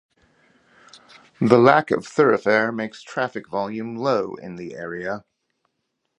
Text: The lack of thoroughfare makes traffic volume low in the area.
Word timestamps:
The 1.39 1.59
lack 1.59 1.91
of 1.91 2.07
thoroughfare 2.07 2.71
makes 2.71 3.03
traffic 3.03 3.47
volume 3.47 3.95
low 3.95 4.33
in 4.33 4.55
the 4.55 4.73
area. 4.73 5.25